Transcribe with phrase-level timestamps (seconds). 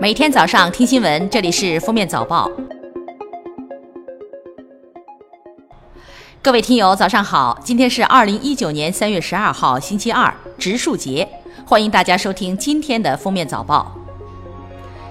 [0.00, 2.48] 每天早上听新闻，这里是《封面早报》。
[6.40, 7.58] 各位听友，早上好！
[7.64, 11.28] 今天是二零一九年三月十二号，星期二，植树节，
[11.66, 13.92] 欢迎大家收听今天的《封面早报》。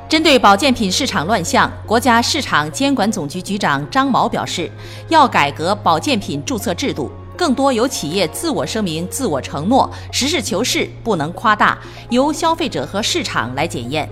[0.08, 4.72] 针对保健品市场乱象，国家市场监管总局局长张毛表示，
[5.10, 11.78] 要改革保健品注册制度，更多由企业自我声明、自我承诺，实事求是，不能夸大，
[12.10, 14.10] 由消费者和市场来检验。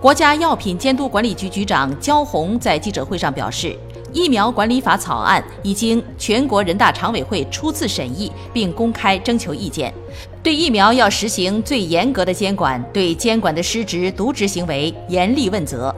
[0.00, 3.76] 国家药品监督管理局局长焦红在记者会上表示，
[4.12, 9.92] 疫苗管理法草案已经全国人大常委会初次审议并公开征求意见，
[10.40, 15.92] 对疫苗要实行最严格的监管，对监管的失职渎职行为严厉问责。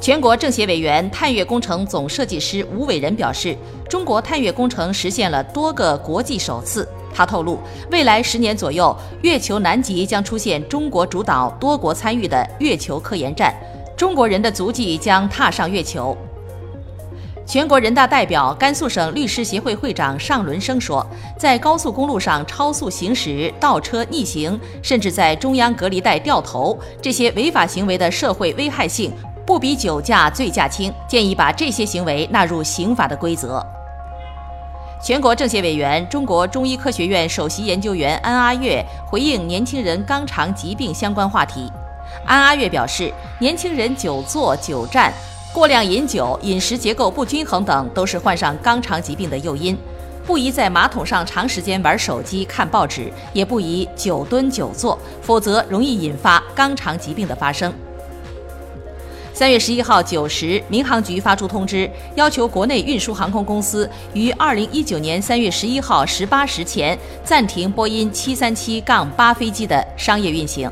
[0.00, 3.54] 全国政协委员、探月工程总设计师吴伟仁表示，
[3.90, 6.88] 中国探月工程实现了多个国际首次。
[7.14, 7.60] 他透露，
[7.92, 13.54] 未来十年左右，月球南极将出现中国主导、多国参与的月球科研站，
[13.96, 16.16] 中国人的足迹将踏上月球。
[17.46, 21.06] 全国人大代表、甘肃省律师协会会长尚伦生说，
[21.38, 29.12] 在高速公路上超速行驶、倒车逆行，甚至在中央隔离带掉头，这些违法行为的社会危害性
[29.46, 33.62] 不比酒驾醉驾轻，建议把这些行为纳入刑法的规则。
[35.02, 41.70] 全国政协委员、中国中医科学院首席研究员安阿月回应年轻人肛肠疾病相关话题。
[42.24, 45.12] 安阿月表示，年轻人久坐久站、
[45.52, 49.76] 过量饮酒、饮食结构不均衡等，都是患上肛肠疾病的诱因。
[50.26, 57.70] 不宜在马桶上长时间玩手机、看报纸，也不宜久蹲久坐，否则容易引发肛肠疾病的发生。
[59.34, 70.70] 三月十一号九时，民航局发出通知，要求国内运输航空公司于二零一九年三月十一号十八时前暂停波音七三七杠八飞机的商业运行。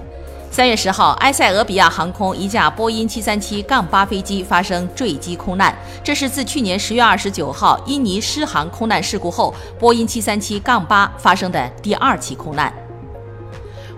[0.49, 12.73] 三月十号，埃塞俄比亚航空一架波音七三七杠八飞机发生坠机空难，这是自去年十月二十九号印尼失航空难事故后，波音七三七杠八发生的第二起空难。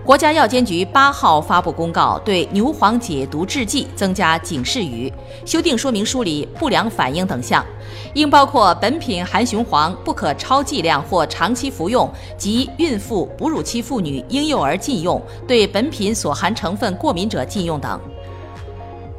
[0.05, 5.11] 国家药监局八号发布公告，对牛黄解毒制剂增加警示语，
[5.47, 7.65] 修订说明书里不良反应等项，
[8.13, 12.07] 应包括本品含雄黄不可超剂量或长期服用
[12.37, 17.99] 及孕妇、哺乳期妇女、婴幼儿禁用，对本品所含成分过敏者禁用等。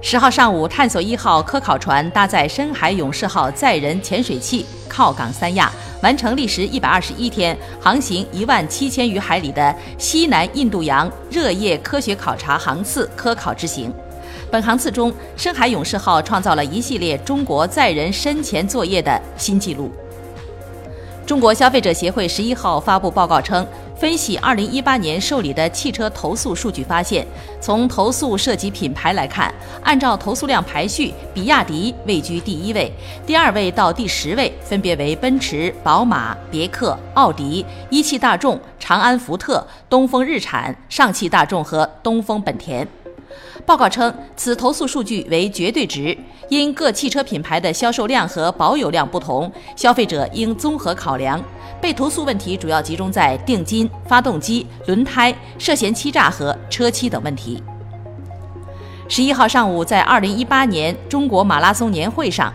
[0.03, 5.73] 十号上午，探索一号科考船搭载深海勇士号载人潜水器靠港三亚。
[6.03, 13.93] 完成历时一百二十一天、航行一万七千余海里的西南印度洋热液科学考察航次科考之行。
[14.51, 19.91] 本航次中，深海勇士号创造了一系列中国载人深潜作业的新纪录。
[21.25, 23.67] 中国消费者协会十一号发布报告称。
[23.99, 27.27] 分析二零一八年受理的汽车投诉数据发现，
[27.63, 29.53] 从投诉涉及品牌来看，
[29.83, 32.93] 按照投诉量排序，比亚迪位居第一位，
[33.27, 42.87] 第二位到第十位分别为奔驰、宝马、别克、奥迪、一汽大众、长安福特、东风日产、上汽大众和东风本田。
[43.65, 46.17] 报告称，此投诉数据为绝对值，
[46.49, 51.43] 因各汽车品牌的销售量和保有量不同，消费者应综合考量。
[51.81, 57.63] 被投诉问题主要集中在定金、发动机、轮胎、涉嫌欺诈和车漆等问题。
[59.09, 62.53] 十一号上午，在二零一八年中国马拉松年会上，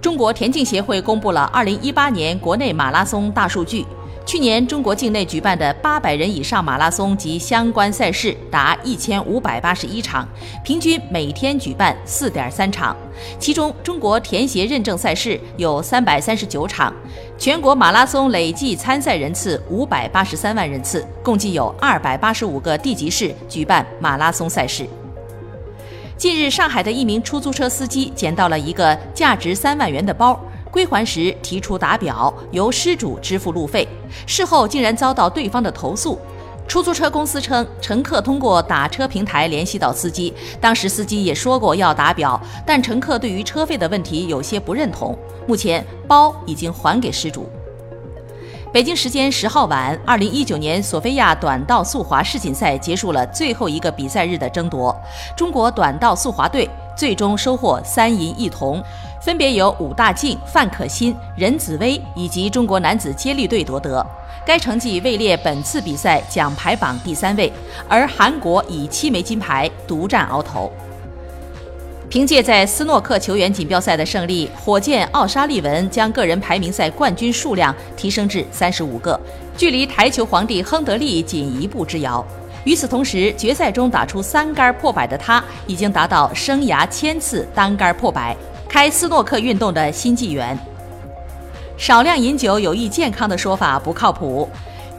[0.00, 3.84] 中国田径协会公布了二零一八年国内马拉松大数据。
[4.24, 10.26] 去年中国境内举办的八百人以上马拉松及相关赛事达一千五百八十一场，
[10.64, 12.96] 平均每天举办四点三场。
[13.38, 16.92] 其中，中国田协认证赛事有三百三十九场，
[17.36, 24.86] 全国马拉松累计参赛人次五百八十三万人次，共计有二百八十五个地级市举办马拉松赛事。
[26.16, 30.40] 近日，上海的一名出租车司机捡到了一个价值三万元的包。
[30.72, 33.86] 归还时提出打表，由失主支付路费，
[34.26, 36.18] 事后竟然遭到对方的投诉。
[36.66, 45.16] 出租车公司称，乘客通过打车平台联系到司机，当时司机也说过要打表，但乘客对于车费的问题有些不认同。
[45.46, 47.46] 目前包已经还给失主。
[48.72, 54.96] 北京时间十号晚，二零一九年索菲亚短道速滑世锦赛结束了最后一个比赛日的争夺，
[55.36, 56.66] 中国短道速滑队
[56.96, 58.82] 最终收获三银一铜。
[59.20, 64.04] 分别由武大靖、范可新、任子威以及中国男子接力队夺得，
[64.44, 67.52] 该成绩位列本次比赛奖牌榜第三位。
[67.88, 70.72] 而韩国以七枚金牌独占鳌头。
[72.08, 79.18] 凭借在斯诺克球员锦标赛的胜利，火箭奥沙利文将个人排名赛冠军数量提升至三十五个，
[79.56, 82.26] 距离台球皇帝亨德利仅一步之遥。
[82.64, 88.36] 与此同时，决赛中打出三杆破百的他，已经达到生涯千次单杆破百，
[88.68, 90.56] 开斯诺克运动的新纪元。
[91.76, 94.48] 少量饮酒有益健康的说法不靠谱。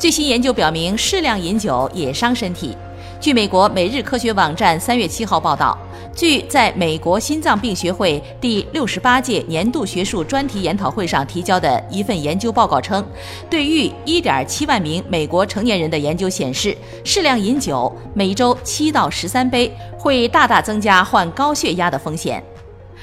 [0.03, 2.75] 最新研究表明，适量饮酒也伤身体。
[3.21, 5.77] 据美国《每日科学》网站三月七号报道，
[6.13, 13.01] 据在美国心脏病学会第六十八届年度学术专题研讨会上提交的一份研究报告称，
[13.49, 16.75] 对逾一点七万名美国成年人的研究显示，
[17.05, 22.43] 适量饮酒每周七到十三杯会大大增加患高血压的风险。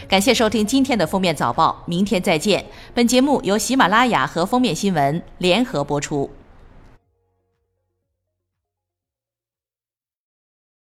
[0.06, 2.62] 感谢收听今天的封面早报，明天再见。
[2.93, 6.29] 本节目由喜马拉雅和封面新闻联合播出。